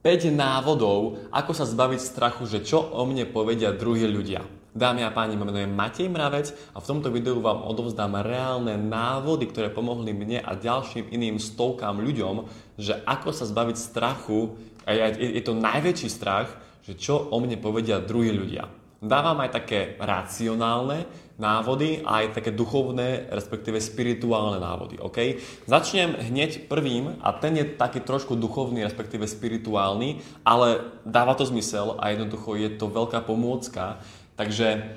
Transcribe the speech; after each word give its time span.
5 0.00 0.32
návodov, 0.32 1.28
ako 1.28 1.52
sa 1.52 1.68
zbaviť 1.68 2.00
strachu, 2.00 2.48
že 2.48 2.64
čo 2.64 2.80
o 2.80 3.04
mne 3.04 3.28
povedia 3.28 3.76
druhí 3.76 4.08
ľudia. 4.08 4.40
Dámy 4.72 5.04
a 5.04 5.12
páni, 5.12 5.36
menujem 5.36 5.68
Matej 5.68 6.08
Mravec 6.08 6.56
a 6.72 6.80
v 6.80 6.88
tomto 6.88 7.12
videu 7.12 7.36
vám 7.36 7.60
odovzdám 7.68 8.24
reálne 8.24 8.80
návody, 8.80 9.44
ktoré 9.52 9.68
pomohli 9.68 10.16
mne 10.16 10.40
a 10.40 10.56
ďalším 10.56 11.12
iným 11.12 11.36
stovkám 11.36 12.00
ľuďom, 12.00 12.48
že 12.80 12.96
ako 13.04 13.28
sa 13.28 13.44
zbaviť 13.44 13.76
strachu, 13.76 14.56
a 14.88 14.96
je, 14.96 15.36
je 15.36 15.42
to 15.44 15.60
najväčší 15.60 16.08
strach, 16.08 16.48
že 16.80 16.96
čo 16.96 17.20
o 17.20 17.36
mne 17.36 17.60
povedia 17.60 18.00
druhí 18.00 18.32
ľudia. 18.32 18.72
Dávam 19.04 19.36
aj 19.44 19.52
také 19.52 20.00
racionálne 20.00 21.04
návody 21.40 22.04
a 22.04 22.22
aj 22.22 22.36
také 22.36 22.52
duchovné, 22.52 23.32
respektíve 23.32 23.80
spirituálne 23.80 24.60
návody. 24.60 25.00
OK? 25.00 25.40
Začnem 25.64 26.14
hneď 26.20 26.68
prvým 26.68 27.16
a 27.24 27.32
ten 27.32 27.56
je 27.56 27.64
taký 27.64 28.04
trošku 28.04 28.36
duchovný, 28.36 28.84
respektíve 28.84 29.24
spirituálny, 29.24 30.20
ale 30.44 30.92
dáva 31.08 31.32
to 31.32 31.48
zmysel 31.48 31.96
a 31.96 32.12
jednoducho 32.12 32.60
je 32.60 32.76
to 32.76 32.92
veľká 32.92 33.24
pomôcka. 33.24 34.04
Takže 34.36 34.92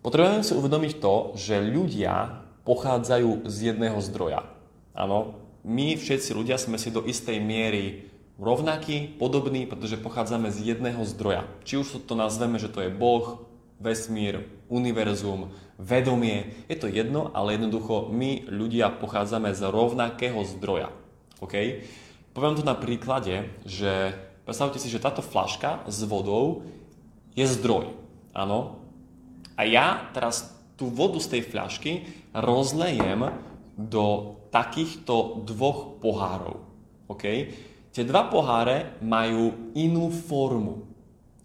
potrebujeme 0.00 0.46
si 0.46 0.54
uvedomiť 0.54 0.92
to, 1.02 1.34
že 1.34 1.58
ľudia 1.58 2.46
pochádzajú 2.62 3.50
z 3.50 3.74
jedného 3.74 3.98
zdroja. 3.98 4.46
Áno, 4.94 5.34
my 5.66 5.98
všetci 5.98 6.32
ľudia 6.32 6.56
sme 6.56 6.78
si 6.78 6.94
do 6.94 7.02
istej 7.02 7.42
miery 7.42 8.08
rovnakí, 8.38 9.18
podobní, 9.18 9.66
pretože 9.66 9.98
pochádzame 9.98 10.54
z 10.54 10.74
jedného 10.74 11.02
zdroja. 11.02 11.44
Či 11.66 11.82
už 11.82 12.06
to 12.06 12.14
nazveme, 12.14 12.62
že 12.62 12.70
to 12.70 12.86
je 12.86 12.90
Boh, 12.94 13.42
vesmír, 13.78 14.46
univerzum, 14.66 15.54
vedomie, 15.78 16.66
je 16.66 16.76
to 16.76 16.90
jedno, 16.90 17.30
ale 17.32 17.54
jednoducho 17.54 18.10
my 18.10 18.50
ľudia 18.50 18.90
pochádzame 18.98 19.54
z 19.54 19.62
rovnakého 19.70 20.42
zdroja. 20.44 20.90
OK? 21.38 21.54
Poviem 22.34 22.58
to 22.58 22.66
na 22.66 22.74
príklade, 22.74 23.46
že 23.62 24.14
predstavte 24.42 24.82
si, 24.82 24.90
že 24.90 25.02
táto 25.02 25.22
flaška 25.22 25.86
s 25.86 26.02
vodou 26.06 26.66
je 27.38 27.46
zdroj. 27.46 27.94
Áno? 28.34 28.82
A 29.54 29.66
ja 29.66 30.10
teraz 30.14 30.54
tú 30.78 30.90
vodu 30.90 31.18
z 31.18 31.38
tej 31.38 31.42
fľašky 31.46 31.92
rozlejem 32.34 33.34
do 33.74 34.38
takýchto 34.50 35.46
dvoch 35.46 35.98
pohárov. 36.02 36.62
OK? 37.10 37.24
Tie 37.94 38.04
dva 38.06 38.30
poháre 38.30 38.98
majú 39.02 39.72
inú 39.74 40.10
formu. 40.10 40.86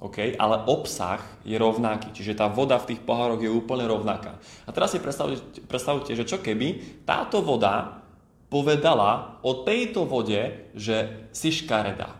Okay? 0.03 0.35
ale 0.35 0.67
obsah 0.67 1.23
je 1.47 1.55
rovnaký, 1.55 2.11
čiže 2.11 2.35
tá 2.35 2.51
voda 2.51 2.75
v 2.75 2.91
tých 2.91 3.01
pohároch 3.07 3.39
je 3.39 3.47
úplne 3.47 3.87
rovnaká. 3.87 4.35
A 4.67 4.75
teraz 4.75 4.91
si 4.91 4.99
predstavte, 4.99 5.39
predstavte, 5.63 6.11
že 6.11 6.27
čo 6.27 6.43
keby 6.43 6.99
táto 7.07 7.39
voda 7.39 8.03
povedala 8.51 9.39
o 9.47 9.63
tejto 9.63 10.03
vode, 10.03 10.69
že 10.75 11.25
si 11.31 11.55
škaredá. 11.55 12.19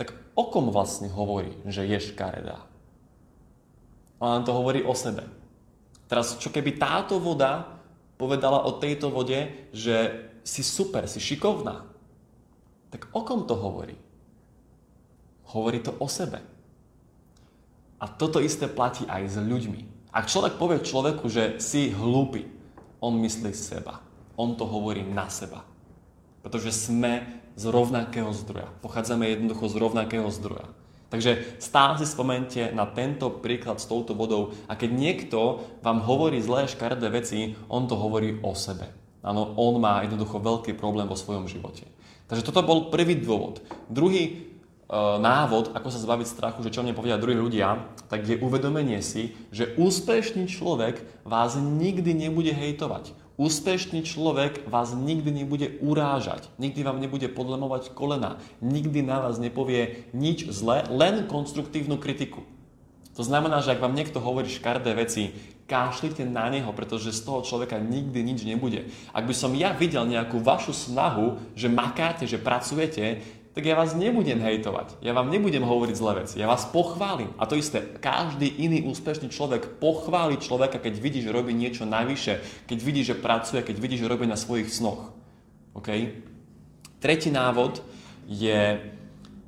Tak 0.00 0.16
o 0.32 0.48
kom 0.48 0.72
vlastne 0.72 1.12
hovorí, 1.12 1.52
že 1.68 1.84
je 1.84 2.00
škaredá? 2.00 2.64
Ona 4.18 4.42
to 4.42 4.56
hovorí 4.56 4.82
o 4.82 4.96
sebe. 4.96 5.28
Teraz, 6.08 6.40
čo 6.40 6.48
keby 6.48 6.80
táto 6.80 7.20
voda 7.20 7.78
povedala 8.18 8.64
o 8.66 8.80
tejto 8.80 9.12
vode, 9.12 9.68
že 9.70 10.26
si 10.42 10.64
super, 10.64 11.04
si 11.04 11.20
šikovná, 11.20 11.84
tak 12.88 13.12
o 13.12 13.20
kom 13.22 13.44
to 13.44 13.54
hovorí? 13.54 14.07
Hovorí 15.52 15.80
to 15.80 15.96
o 15.96 16.08
sebe. 16.08 16.44
A 17.98 18.06
toto 18.06 18.38
isté 18.38 18.70
platí 18.70 19.08
aj 19.08 19.22
s 19.26 19.36
ľuďmi. 19.40 20.12
Ak 20.14 20.30
človek 20.30 20.56
povie 20.56 20.80
človeku, 20.84 21.26
že 21.26 21.58
si 21.58 21.90
hlúpy, 21.90 22.46
on 23.02 23.18
myslí 23.18 23.52
seba. 23.54 24.00
On 24.38 24.54
to 24.54 24.64
hovorí 24.66 25.02
na 25.02 25.26
seba. 25.26 25.66
Pretože 26.42 26.70
sme 26.70 27.42
z 27.58 27.64
rovnakého 27.66 28.30
zdroja. 28.30 28.70
Pochádzame 28.80 29.34
jednoducho 29.34 29.66
z 29.66 29.76
rovnakého 29.82 30.30
zdroja. 30.30 30.70
Takže 31.08 31.58
stále 31.58 31.96
si 31.96 32.06
spomente 32.06 32.68
na 32.76 32.84
tento 32.84 33.32
príklad 33.32 33.80
s 33.80 33.88
touto 33.88 34.12
vodou 34.12 34.52
a 34.68 34.76
keď 34.76 34.90
niekto 34.92 35.64
vám 35.80 36.04
hovorí 36.04 36.36
zlé 36.44 36.68
škaredé 36.68 37.08
veci, 37.08 37.56
on 37.72 37.88
to 37.88 37.96
hovorí 37.96 38.36
o 38.44 38.52
sebe. 38.52 38.92
Áno, 39.24 39.56
on 39.56 39.80
má 39.80 40.04
jednoducho 40.04 40.38
veľký 40.38 40.76
problém 40.76 41.08
vo 41.08 41.16
svojom 41.16 41.48
živote. 41.48 41.88
Takže 42.28 42.44
toto 42.44 42.60
bol 42.60 42.92
prvý 42.92 43.16
dôvod. 43.16 43.64
Druhý 43.88 44.47
návod, 45.20 45.76
ako 45.76 45.88
sa 45.92 46.00
zbaviť 46.00 46.26
strachu, 46.32 46.64
že 46.64 46.72
čo 46.72 46.80
mne 46.80 46.96
povedia 46.96 47.20
druhí 47.20 47.36
ľudia, 47.36 47.84
tak 48.08 48.24
je 48.24 48.40
uvedomenie 48.40 49.04
si, 49.04 49.36
že 49.52 49.76
úspešný 49.76 50.48
človek 50.48 51.04
vás 51.28 51.60
nikdy 51.60 52.16
nebude 52.16 52.50
hejtovať. 52.56 53.12
Úspešný 53.38 54.02
človek 54.02 54.66
vás 54.66 54.96
nikdy 54.96 55.30
nebude 55.30 55.78
urážať, 55.78 56.50
nikdy 56.58 56.82
vám 56.82 56.98
nebude 56.98 57.30
podlemovať 57.30 57.94
kolena, 57.94 58.42
nikdy 58.58 59.04
na 59.04 59.22
vás 59.22 59.38
nepovie 59.38 60.10
nič 60.10 60.50
zlé, 60.50 60.82
len 60.90 61.30
konstruktívnu 61.30 62.02
kritiku. 62.02 62.42
To 63.14 63.22
znamená, 63.22 63.62
že 63.62 63.74
ak 63.74 63.82
vám 63.82 63.94
niekto 63.94 64.18
hovorí 64.18 64.50
škardé 64.50 64.90
veci, 64.94 65.34
kášlite 65.68 66.24
na 66.24 66.48
neho, 66.48 66.72
pretože 66.72 67.12
z 67.12 67.20
toho 67.28 67.44
človeka 67.44 67.76
nikdy 67.76 68.24
nič 68.24 68.40
nebude. 68.42 68.88
Ak 69.12 69.28
by 69.28 69.34
som 69.36 69.52
ja 69.52 69.76
videl 69.76 70.08
nejakú 70.08 70.40
vašu 70.40 70.72
snahu, 70.72 71.36
že 71.52 71.68
makáte, 71.68 72.24
že 72.24 72.40
pracujete, 72.40 73.20
tak 73.58 73.66
ja 73.66 73.74
vás 73.74 73.90
nebudem 73.90 74.38
hejtovať. 74.38 75.02
Ja 75.02 75.10
vám 75.10 75.34
nebudem 75.34 75.66
hovoriť 75.66 75.98
zlé 75.98 76.22
veci. 76.22 76.38
Ja 76.38 76.46
vás 76.46 76.62
pochválim. 76.70 77.34
A 77.42 77.50
to 77.50 77.58
isté, 77.58 77.82
každý 77.82 78.46
iný 78.46 78.86
úspešný 78.86 79.34
človek 79.34 79.82
pochváli 79.82 80.38
človeka, 80.38 80.78
keď 80.78 80.94
vidí, 81.02 81.26
že 81.26 81.34
robí 81.34 81.50
niečo 81.58 81.82
navyše, 81.82 82.38
keď 82.70 82.78
vidí, 82.78 83.02
že 83.02 83.18
pracuje, 83.18 83.66
keď 83.66 83.76
vidí, 83.82 83.98
že 83.98 84.06
robí 84.06 84.30
na 84.30 84.38
svojich 84.38 84.70
snoch. 84.70 85.10
OK? 85.74 85.90
Tretí 87.02 87.34
návod 87.34 87.82
je 88.30 88.78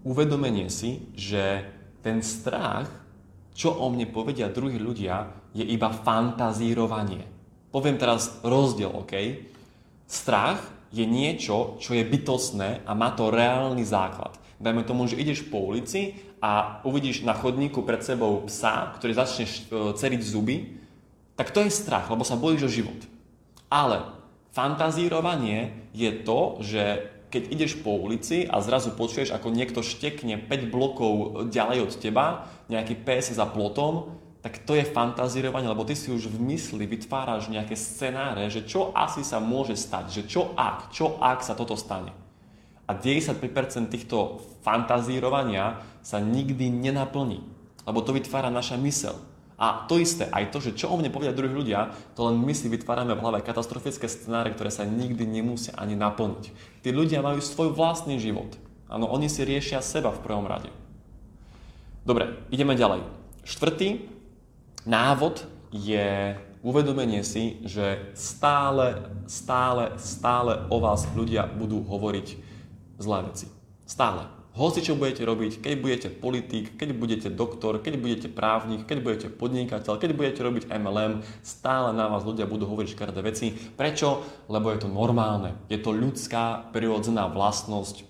uvedomenie 0.02 0.66
si, 0.74 1.06
že 1.14 1.70
ten 2.02 2.18
strach, 2.26 2.90
čo 3.54 3.78
o 3.78 3.94
mne 3.94 4.10
povedia 4.10 4.50
druhí 4.50 4.82
ľudia, 4.82 5.30
je 5.54 5.62
iba 5.62 5.94
fantazírovanie. 5.94 7.30
Poviem 7.70 7.94
teraz 7.94 8.42
rozdiel, 8.42 8.90
OK? 8.90 9.14
Strach 10.10 10.79
je 10.90 11.06
niečo, 11.06 11.78
čo 11.78 11.94
je 11.94 12.02
bytostné 12.02 12.82
a 12.82 12.92
má 12.98 13.14
to 13.14 13.30
reálny 13.30 13.86
základ. 13.86 14.34
Dajme 14.60 14.84
tomu, 14.84 15.06
že 15.06 15.16
ideš 15.16 15.46
po 15.48 15.62
ulici 15.62 16.18
a 16.42 16.82
uvidíš 16.84 17.24
na 17.24 17.32
chodníku 17.32 17.80
pred 17.86 18.02
sebou 18.04 18.44
psa, 18.44 18.92
ktorý 18.98 19.12
začne 19.16 19.46
e, 19.46 19.52
ceriť 19.96 20.20
zuby, 20.20 20.76
tak 21.38 21.56
to 21.56 21.64
je 21.64 21.72
strach, 21.72 22.10
lebo 22.12 22.26
sa 22.26 22.36
bojíš 22.36 22.68
o 22.68 22.74
život. 22.82 23.00
Ale 23.72 24.04
fantazírovanie 24.52 25.88
je 25.96 26.10
to, 26.12 26.60
že 26.60 27.08
keď 27.30 27.42
ideš 27.54 27.72
po 27.80 27.94
ulici 27.94 28.44
a 28.44 28.58
zrazu 28.58 28.90
počuješ, 28.92 29.30
ako 29.30 29.54
niekto 29.54 29.86
štekne 29.86 30.50
5 30.50 30.74
blokov 30.74 31.12
ďalej 31.48 31.78
od 31.86 31.92
teba, 31.96 32.50
nejaký 32.66 32.98
pes 33.06 33.30
za 33.30 33.46
plotom, 33.46 34.18
tak 34.40 34.64
to 34.64 34.72
je 34.72 34.88
fantazírovanie, 34.88 35.68
lebo 35.68 35.84
ty 35.84 35.92
si 35.92 36.08
už 36.08 36.32
v 36.32 36.40
mysli 36.56 36.88
vytváraš 36.88 37.52
nejaké 37.52 37.76
scenáre, 37.76 38.48
že 38.48 38.64
čo 38.64 38.88
asi 38.96 39.20
sa 39.20 39.36
môže 39.36 39.76
stať, 39.76 40.04
že 40.08 40.22
čo 40.24 40.56
ak, 40.56 40.88
čo 40.96 41.20
ak 41.20 41.44
sa 41.44 41.52
toto 41.52 41.76
stane. 41.76 42.16
A 42.88 42.96
95% 42.96 43.92
týchto 43.92 44.40
fantazírovania 44.64 45.84
sa 46.00 46.18
nikdy 46.18 46.72
nenaplní, 46.72 47.44
lebo 47.84 48.00
to 48.00 48.16
vytvára 48.16 48.48
naša 48.48 48.80
mysel. 48.80 49.20
A 49.60 49.84
to 49.84 50.00
isté, 50.00 50.24
aj 50.32 50.56
to, 50.56 50.58
že 50.64 50.72
čo 50.72 50.88
o 50.88 50.96
mne 50.96 51.12
povedia 51.12 51.36
druhí 51.36 51.52
ľudia, 51.52 51.92
to 52.16 52.32
len 52.32 52.40
my 52.40 52.56
si 52.56 52.72
vytvárame 52.72 53.12
v 53.12 53.20
hlave 53.20 53.44
katastrofické 53.44 54.08
scenáre, 54.08 54.56
ktoré 54.56 54.72
sa 54.72 54.88
nikdy 54.88 55.28
nemusia 55.28 55.76
ani 55.76 56.00
naplniť. 56.00 56.44
Tí 56.80 56.88
ľudia 56.88 57.20
majú 57.20 57.44
svoj 57.44 57.76
vlastný 57.76 58.16
život. 58.16 58.56
Áno, 58.88 59.04
oni 59.12 59.28
si 59.28 59.44
riešia 59.44 59.84
seba 59.84 60.16
v 60.16 60.24
prvom 60.24 60.48
rade. 60.48 60.72
Dobre, 62.08 62.40
ideme 62.48 62.72
ďalej. 62.72 63.04
Štvrtý 63.44 64.08
návod 64.84 65.44
je 65.70 66.36
uvedomenie 66.60 67.24
si, 67.24 67.60
že 67.64 68.12
stále, 68.12 69.00
stále, 69.24 69.96
stále 69.96 70.68
o 70.68 70.76
vás 70.80 71.08
ľudia 71.16 71.48
budú 71.48 71.80
hovoriť 71.84 72.28
zlé 73.00 73.18
veci. 73.32 73.46
Stále. 73.88 74.28
Hoci 74.50 74.82
čo 74.82 74.98
budete 74.98 75.22
robiť, 75.22 75.62
keď 75.62 75.74
budete 75.78 76.08
politik, 76.10 76.74
keď 76.74 76.90
budete 76.98 77.28
doktor, 77.30 77.78
keď 77.78 78.02
budete 78.02 78.28
právnik, 78.28 78.82
keď 78.82 78.98
budete 78.98 79.28
podnikateľ, 79.30 79.94
keď 79.94 80.10
budete 80.10 80.40
robiť 80.42 80.64
MLM, 80.74 81.22
stále 81.40 81.94
na 81.94 82.10
vás 82.10 82.26
ľudia 82.26 82.50
budú 82.50 82.66
hovoriť 82.66 82.98
škaredé 82.98 83.22
veci. 83.22 83.54
Prečo? 83.54 84.26
Lebo 84.50 84.74
je 84.74 84.82
to 84.82 84.88
normálne. 84.90 85.54
Je 85.70 85.78
to 85.78 85.94
ľudská 85.94 86.66
prirodzená 86.74 87.30
vlastnosť 87.30 88.09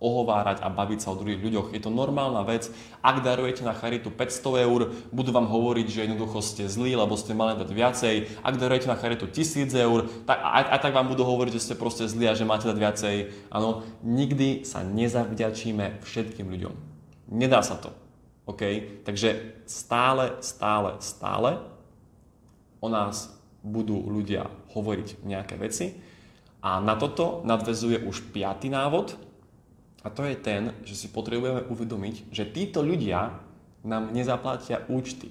ohovárať 0.00 0.64
a 0.64 0.72
baviť 0.72 1.04
sa 1.04 1.12
o 1.12 1.18
druhých 1.20 1.44
ľuďoch. 1.44 1.76
Je 1.76 1.80
to 1.84 1.92
normálna 1.92 2.40
vec. 2.42 2.72
Ak 3.04 3.20
darujete 3.20 3.60
na 3.62 3.76
charitu 3.76 4.08
500 4.08 4.64
eur, 4.64 4.80
budú 5.12 5.30
vám 5.30 5.44
hovoriť, 5.44 5.86
že 5.92 6.02
jednoducho 6.08 6.40
ste 6.40 6.64
zlí, 6.66 6.96
lebo 6.96 7.20
ste 7.20 7.36
mali 7.36 7.60
dať 7.60 7.68
viacej. 7.68 8.14
Ak 8.40 8.56
darujete 8.56 8.88
na 8.88 8.96
charitu 8.96 9.28
1000 9.28 9.76
eur, 9.76 10.08
tak 10.24 10.40
aj, 10.40 10.64
aj 10.72 10.80
tak 10.80 10.96
vám 10.96 11.12
budú 11.12 11.28
hovoriť, 11.28 11.52
že 11.52 11.64
ste 11.70 11.74
proste 11.76 12.08
zlí 12.08 12.24
a 12.26 12.34
že 12.34 12.48
máte 12.48 12.64
dať 12.64 12.78
viacej. 12.80 13.16
Áno, 13.52 13.84
nikdy 14.00 14.64
sa 14.64 14.80
nezavďačíme 14.80 16.00
všetkým 16.00 16.48
ľuďom. 16.48 16.74
Nedá 17.36 17.60
sa 17.60 17.76
to. 17.76 17.92
OK? 18.48 18.62
Takže 19.04 19.62
stále, 19.68 20.40
stále, 20.40 20.96
stále 21.04 21.60
o 22.80 22.88
nás 22.88 23.36
budú 23.60 24.00
ľudia 24.08 24.48
hovoriť 24.72 25.22
nejaké 25.28 25.60
veci. 25.60 25.92
A 26.60 26.80
na 26.80 26.96
toto 26.96 27.44
nadvezuje 27.44 28.04
už 28.04 28.32
piatý 28.32 28.68
návod, 28.68 29.29
A 30.00 30.08
to 30.08 30.24
je 30.24 30.36
ten, 30.36 30.72
že 30.80 30.96
si 30.96 31.12
potrebujeme 31.12 31.68
uvedomiť, 31.68 32.32
že 32.32 32.48
títo 32.48 32.80
ľudia 32.80 33.36
nám 33.84 34.12
nezaplatia 34.16 34.88
účty. 34.88 35.28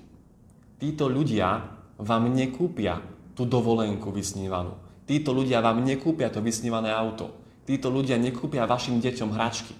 Títo 0.77 1.09
ľudia 1.09 1.73
vám 1.97 2.29
nekúpia 2.29 3.01
tú 3.33 3.49
dovolenku 3.49 4.13
vysnívanú. 4.13 4.77
Títo 5.09 5.33
ľudia 5.33 5.59
vám 5.59 5.81
nekúpia 5.81 6.29
to 6.29 6.39
vysnívané 6.39 6.93
auto. 6.93 7.33
Títo 7.65 7.89
ľudia 7.89 8.21
nekúpia 8.21 8.69
vašim 8.69 9.01
deťom 9.01 9.29
hračky. 9.33 9.73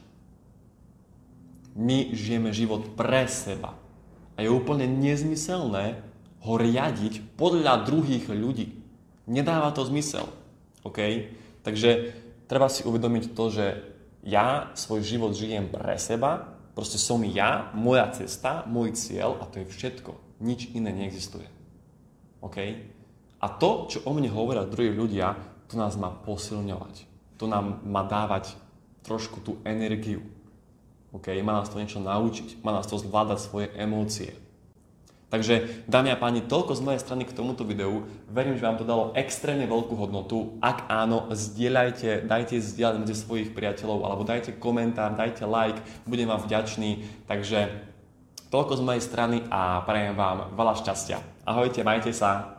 My 1.77 2.09
žijeme 2.11 2.49
život 2.49 2.97
pre 2.97 3.29
seba. 3.29 3.77
A 4.35 4.41
je 4.41 4.49
úplne 4.49 4.89
nezmyselné 4.89 6.01
ho 6.39 6.53
riadiť 6.55 7.37
podľa 7.37 7.85
druhých 7.85 8.31
ľudí. 8.31 8.79
Nedáva 9.29 9.69
to 9.69 9.85
zmysel. 9.85 10.25
OK? 10.81 11.29
Takže 11.61 12.15
treba 12.49 12.71
si 12.71 12.81
uvedomiť 12.87 13.23
to, 13.35 13.43
že 13.51 13.65
ja 14.29 14.69
svoj 14.77 15.01
život 15.01 15.33
žijem 15.33 15.73
pre 15.73 15.97
seba, 15.97 16.53
proste 16.77 17.01
som 17.01 17.19
ja, 17.25 17.73
moja 17.73 18.07
cesta, 18.13 18.63
môj 18.69 18.93
cieľ 18.93 19.41
a 19.41 19.49
to 19.49 19.65
je 19.65 19.67
všetko. 19.67 20.15
Nič 20.39 20.71
iné 20.77 20.93
neexistuje. 20.93 21.49
OK? 22.39 22.57
A 23.39 23.47
to, 23.57 23.89
čo 23.89 23.99
o 24.05 24.11
mne 24.15 24.31
hovoria 24.31 24.69
druhí 24.69 24.93
ľudia, 24.93 25.35
to 25.67 25.75
nás 25.75 25.99
má 25.99 26.13
posilňovať. 26.13 27.09
To 27.39 27.47
nám 27.47 27.83
má 27.83 28.03
dávať 28.03 28.55
trošku 29.03 29.43
tú 29.43 29.59
energiu. 29.63 30.23
OK? 31.11 31.33
Má 31.41 31.59
nás 31.59 31.67
to 31.71 31.81
niečo 31.81 31.99
naučiť, 31.99 32.61
má 32.61 32.71
nás 32.71 32.87
to 32.87 32.95
zvládať 32.95 33.39
svoje 33.41 33.67
emócie. 33.75 34.35
Takže, 35.29 35.85
dámy 35.85 36.09
a 36.09 36.17
páni, 36.17 36.41
toľko 36.41 36.73
z 36.73 36.81
mojej 36.81 37.01
strany 37.05 37.21
k 37.21 37.37
tomuto 37.37 37.61
videu. 37.61 38.09
Verím, 38.33 38.57
že 38.57 38.65
vám 38.65 38.81
to 38.81 38.85
dalo 38.85 39.13
extrémne 39.13 39.69
veľkú 39.69 39.93
hodnotu. 39.93 40.57
Ak 40.57 40.89
áno, 40.89 41.29
zdieľajte, 41.29 42.25
dajte 42.25 42.57
zdieľať 42.57 42.95
medzi 42.97 43.13
svojich 43.13 43.53
priateľov, 43.53 44.09
alebo 44.09 44.25
dajte 44.25 44.57
komentár, 44.57 45.13
dajte 45.13 45.45
like, 45.45 45.77
budem 46.09 46.33
vám 46.33 46.41
vďačný. 46.41 47.05
Takže 47.29 47.69
toľko 48.49 48.81
z 48.81 48.85
mojej 48.85 49.03
strany 49.05 49.37
a 49.53 49.85
prajem 49.85 50.17
vám 50.17 50.49
veľa 50.57 50.73
šťastia. 50.81 51.21
Ahojte, 51.45 51.85
majte 51.85 52.09
sa. 52.09 52.58